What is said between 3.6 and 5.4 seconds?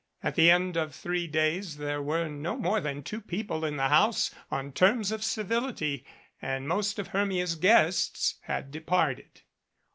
in the house on terms of